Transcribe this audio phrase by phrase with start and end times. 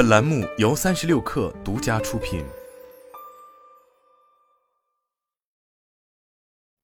[0.00, 2.42] 本栏目由三十六氪独家出品。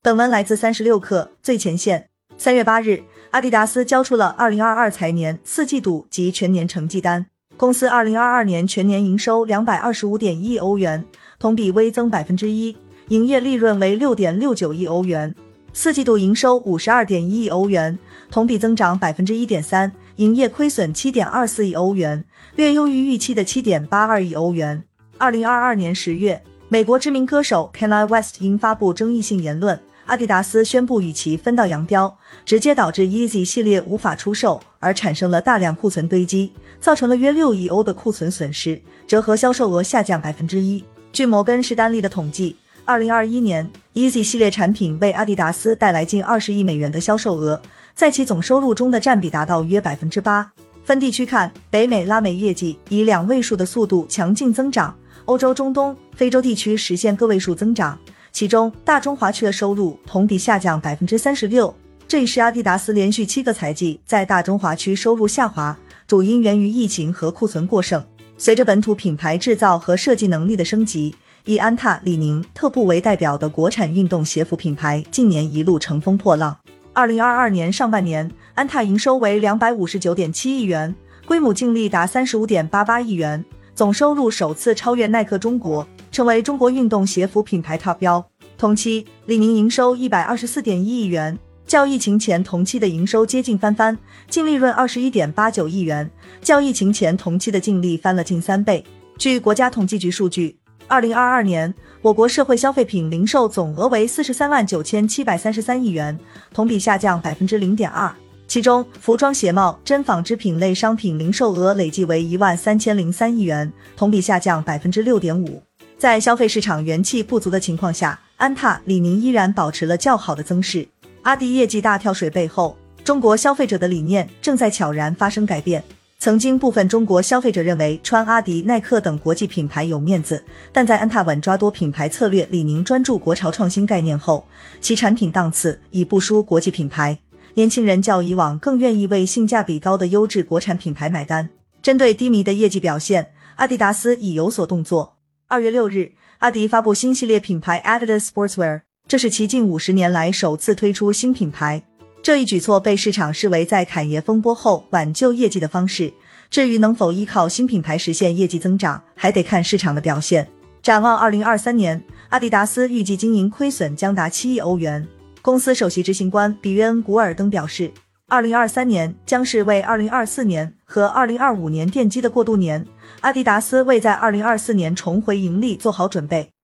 [0.00, 2.08] 本文来自三十六氪最前线。
[2.38, 3.02] 三月八日，
[3.32, 7.26] 阿迪达斯交出了二零二二财年四季度及全年成绩单。
[7.58, 11.04] 公司二零二二年全年营收两百二十五点一亿欧元，
[11.38, 12.74] 同比微增百分之一，
[13.08, 15.34] 营业利润为六点六九亿欧元。
[15.74, 17.98] 四季度营收五十二点一亿欧元，
[18.30, 19.92] 同比增长百分之一点三，
[20.22, 24.84] 营业亏损七点二四亿欧元，略优于预期的七点八二亿欧元。
[25.18, 29.76] 二零二二年十月，美国知名歌手 Kanye West 因发布争议性言论。
[30.06, 40.84] 阿迪达斯宣布与其分道扬镳，直接导致 Easy 系列无法出售，而产生了大量库存堆积，造成了约六亿欧的库存损失，折合销售额下降百分之一。
[41.12, 42.54] 据摩根士丹利的统计，
[42.84, 47.60] 二零二一年，Easy 系列产品为阿迪达斯带来近二十亿美元的销售额，
[47.94, 50.50] 在其总收入中的占比达到约百分之八。
[50.84, 54.92] 分地区看，北美、拉美业绩以两位数的速度强劲增长，
[55.26, 57.96] 欧洲、中东、非洲地区实现个位数增长。
[58.32, 61.72] 其中，大中华区的收入同比下降百分之三十六，
[62.08, 68.04] 这也是阿迪达斯连续七个财季在大中华区收入下滑，主因源于疫情和库存过剩。
[68.36, 76.56] 随着本土品牌制造和设计能力的升级，以安踏、李宁、特步为代表的国产运动鞋服品牌近年一路乘风破浪。
[76.92, 80.94] 二零二二年上半年，安踏营收为两百五十九点七亿元，
[81.26, 85.86] 规模净利达三十五点八八亿元，总收入首次超越耐克中国。
[86.12, 88.22] 成为中国运动鞋服品牌 TOP 标。
[88.58, 93.96] 同期，李宁营收一百二十四点一亿元，较疫情前同期的营收接近翻番，
[94.28, 96.10] 净利润二十一点八九亿元，
[96.42, 98.84] 较疫情前同期的净利翻了近三倍。
[99.16, 100.58] 据国家统计局数据，
[100.92, 106.20] 二零二二年我国社会消费品零售总额为四十三万九千七百三十三亿元，
[106.52, 108.14] 同比下降百分之零点二。
[108.46, 115.62] 其中，服装鞋帽、真纺织品类商品零售额累计为一万三千零三亿元，同比下降百分之六点五。
[115.96, 120.86] 在消费市场元气不足的情况下，安踏、李宁依然保持了较好的增势。
[121.22, 125.82] 阿迪业绩大跳水背后，中国消费者的理念正在悄然发生改变。
[126.22, 130.40] 曾经部分中国消费者认为穿阿迪、耐克等国际品牌有面子，
[130.70, 134.46] 但在安踏稳抓多品牌策略，李宁专注国潮创新概念后，
[134.80, 137.18] 其产品档次已不输国际品牌。
[137.54, 141.50] 年轻人较以往更愿意为性价比高的优质国产品牌买单。
[141.82, 145.16] 针对低迷的业绩表现，阿迪达斯已有所动作。
[145.48, 151.82] 二月六日，阿迪发布新系列品牌 Adidas Sportswear，这是其近五十年来首次推出新品牌。
[152.22, 156.12] 这一举措被市场视为在侃爷风波后挽救业绩的方式。
[156.48, 160.46] 至于能否依靠新品牌实现业绩增长，还得看市场的表现。
[160.80, 165.04] 展望二零二三年，阿迪达斯预计经营亏损将达七亿欧元。
[165.40, 167.90] 公司首席执行官比约恩·古尔登表示，
[168.28, 172.86] 二零二三年将是为二零二四年和二零二五年奠基的过渡年。
[173.22, 176.51] 阿迪达斯为在二零二四年重回盈利做好准备。